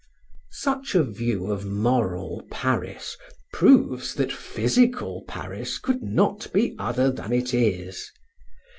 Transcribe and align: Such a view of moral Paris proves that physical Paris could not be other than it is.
Such 0.57 0.95
a 0.95 1.03
view 1.03 1.51
of 1.51 1.63
moral 1.63 2.43
Paris 2.49 3.15
proves 3.53 4.15
that 4.15 4.31
physical 4.31 5.23
Paris 5.27 5.77
could 5.77 6.01
not 6.01 6.51
be 6.51 6.75
other 6.79 7.11
than 7.11 7.31
it 7.31 7.53
is. 7.53 8.11